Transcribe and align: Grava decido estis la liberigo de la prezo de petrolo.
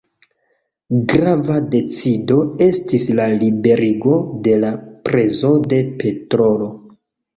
Grava 1.11 1.57
decido 1.75 2.37
estis 2.69 3.05
la 3.19 3.27
liberigo 3.43 4.17
de 4.49 4.57
la 4.65 4.73
prezo 5.11 5.53
de 5.75 5.83
petrolo. 6.05 6.73